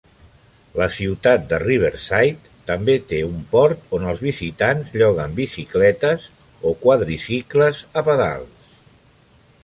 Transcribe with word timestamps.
La 0.81 0.85
ciutat 0.93 1.43
de 1.49 1.57
Riverside 1.63 2.49
també 2.69 2.95
té 3.11 3.19
un 3.25 3.35
port 3.51 3.93
on 3.97 4.07
els 4.13 4.23
visitants 4.27 4.95
lloguen 5.01 5.35
bicicletes 5.41 6.25
o 6.71 6.73
quadricicles 6.87 7.83
a 8.01 8.03
pedals. 8.09 8.65